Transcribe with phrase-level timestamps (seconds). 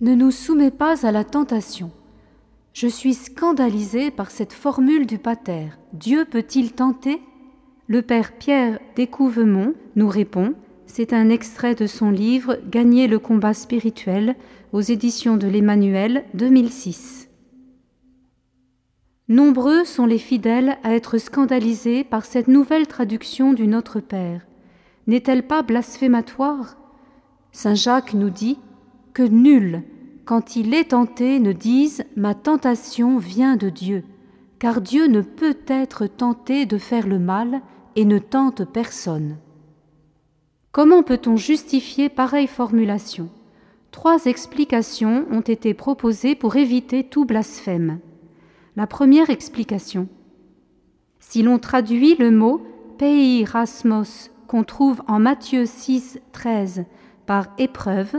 [0.00, 1.90] Ne nous soumets pas à la tentation.
[2.72, 5.66] Je suis scandalisé par cette formule du pater.
[5.92, 7.20] Dieu peut-il tenter?
[7.86, 10.54] Le père Pierre Découvemont nous répond
[10.86, 14.34] c'est un extrait de son livre Gagner le combat spirituel
[14.72, 17.28] aux éditions de l'Emmanuel 2006.
[19.28, 24.46] Nombreux sont les fidèles à être scandalisés par cette nouvelle traduction du Notre Père.
[25.06, 26.76] N'est-elle pas blasphématoire?
[27.52, 28.58] Saint Jacques nous dit
[29.12, 29.82] que nul,
[30.24, 34.04] quand il est tenté, ne dise Ma tentation vient de Dieu,
[34.58, 37.62] car Dieu ne peut être tenté de faire le mal
[37.96, 39.36] et ne tente personne.
[40.72, 43.28] Comment peut-on justifier pareille formulation?
[43.90, 47.98] Trois explications ont été proposées pour éviter tout blasphème.
[48.76, 50.08] La première explication.
[51.18, 52.62] Si l'on traduit le mot
[53.46, 56.84] rasmos qu'on trouve en Matthieu 6, 13
[57.26, 58.16] par épreuve,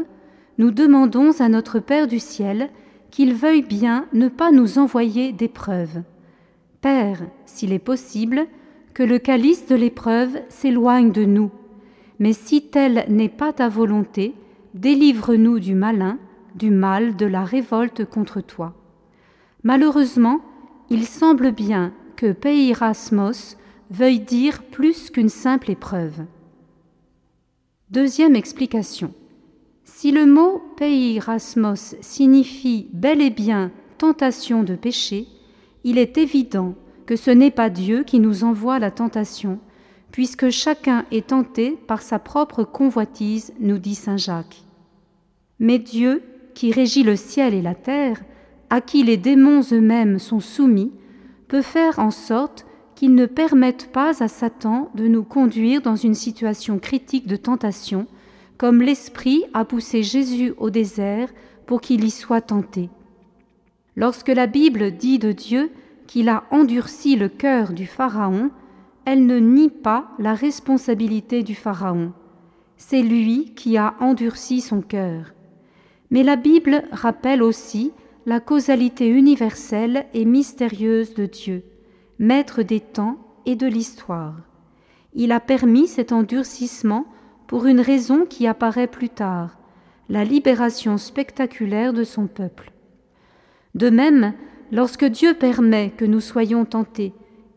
[0.62, 2.70] nous demandons à notre Père du ciel
[3.10, 6.04] qu'il veuille bien ne pas nous envoyer d'épreuve.
[6.82, 8.46] Père, s'il est possible,
[8.94, 11.50] que le calice de l'épreuve s'éloigne de nous
[12.20, 14.36] mais si telle n'est pas ta volonté,
[14.76, 16.20] délivre-nous du malin,
[16.54, 18.76] du mal, de la révolte contre toi.
[19.64, 20.42] Malheureusement,
[20.92, 23.58] il semble bien que Peirasmos
[23.90, 26.28] veuille dire plus qu'une simple épreuve.
[27.90, 29.16] Deuxième explication.
[30.02, 35.28] Si le mot Peirasmos signifie bel et bien tentation de péché,
[35.84, 36.74] il est évident
[37.06, 39.60] que ce n'est pas Dieu qui nous envoie la tentation,
[40.12, 44.64] puisque chacun est tenté par sa propre convoitise, nous dit Saint Jacques.
[45.60, 46.24] Mais Dieu,
[46.56, 48.24] qui régit le ciel et la terre,
[48.72, 50.92] à qui les démons eux-mêmes sont soumis,
[51.48, 56.16] peut faire en sorte qu'ils ne permettent pas à Satan de nous conduire dans une
[56.16, 58.08] situation critique de tentation,
[58.62, 61.30] comme l'Esprit a poussé Jésus au désert
[61.66, 62.92] pour qu'il y soit tenté.
[63.96, 65.72] Lorsque la Bible dit de Dieu
[66.06, 68.52] qu'il a endurci le cœur du Pharaon,
[69.04, 72.14] elle ne nie pas la responsabilité du Pharaon.
[72.78, 75.34] C'est lui qui a endurci son cœur.
[76.12, 77.92] Mais la Bible rappelle aussi
[78.28, 81.64] la causalité universelle et mystérieuse de Dieu,
[82.20, 83.18] maître des temps
[83.48, 84.36] et de l'histoire.
[85.16, 87.08] Il a permis cet endurcissement
[87.52, 89.58] pour une raison qui apparaît plus tard,
[90.08, 92.72] la libération spectaculaire de son peuple.
[93.76, 94.32] De même,
[94.72, 97.12] lorsque Dieu permet que nous soyons tentés,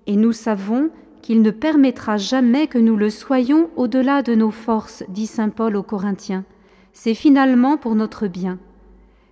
[0.09, 0.91] et nous savons
[1.23, 5.77] qu'il ne permettra jamais que nous le soyons au-delà de nos forces, dit Saint Paul
[5.77, 6.45] aux Corinthiens.
[6.93, 8.59] C'est finalement pour notre bien.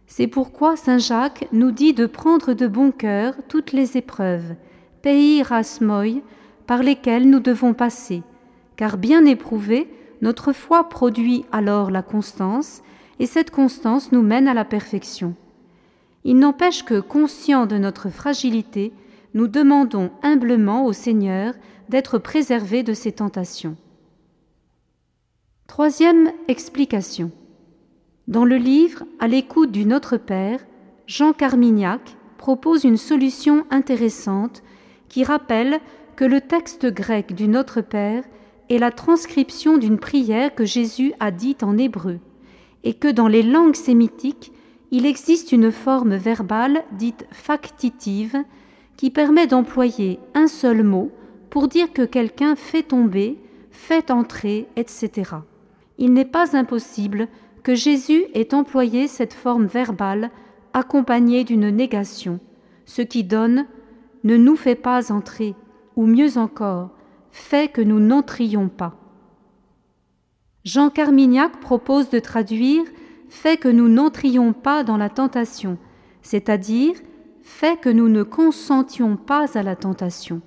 [0.06, 4.54] C'est pourquoi Saint Jacques nous dit de prendre de bon cœur toutes les épreuves,
[5.02, 6.22] pays rasmoi,
[6.68, 8.22] par lesquelles nous devons passer,
[8.76, 9.88] car bien éprouvée,
[10.22, 12.82] notre foi produit alors la constance,
[13.18, 15.34] et cette constance nous mène à la perfection.
[16.24, 18.92] Il n'empêche que, conscients de notre fragilité,
[19.34, 21.54] nous demandons humblement au Seigneur
[21.88, 23.76] d'être préservés de ces tentations.
[25.66, 27.32] Troisième explication.
[28.28, 30.60] Dans le livre À l'écoute du Notre Père,
[31.06, 34.62] Jean Carmignac propose une solution intéressante
[35.08, 35.80] qui rappelle
[36.14, 38.22] que le texte grec du Notre Père
[38.70, 42.18] est la transcription d'une prière que Jésus a dite en hébreu,
[42.84, 44.52] et que dans les langues sémitiques,
[44.90, 48.36] il existe une forme verbale dite factitive
[48.96, 51.10] qui permet d'employer un seul mot
[51.50, 53.38] pour dire que quelqu'un fait tomber,
[53.70, 55.30] fait entrer, etc.
[55.98, 57.28] Il n'est pas impossible
[57.62, 60.30] que Jésus ait employé cette forme verbale
[60.74, 62.40] accompagnée d'une négation,
[62.86, 63.66] ce qui donne
[64.24, 65.54] ne nous fait pas entrer,
[65.96, 66.90] ou mieux encore,
[67.32, 68.97] fait que nous n'entrions pas.
[70.65, 72.84] Jean Carmignac propose de traduire
[73.28, 75.76] fait que nous n'entrions pas dans la tentation,
[76.23, 76.94] c'est-à-dire
[77.43, 80.40] fait que nous ne consentions pas à la tentation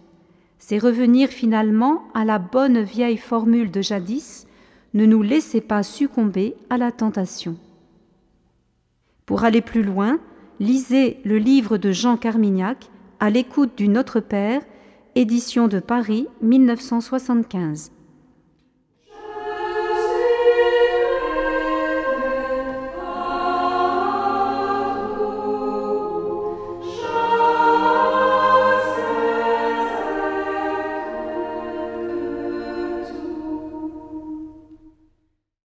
[0.67, 4.47] c'est revenir finalement à la bonne vieille formule de jadis,
[4.95, 7.55] ne nous laissez pas succomber à la tentation.
[9.27, 10.17] Pour aller plus loin,
[10.59, 12.89] lisez le livre de Jean Carmignac,
[13.19, 14.63] À l'écoute du Notre Père,
[15.17, 17.93] édition de Paris 1975.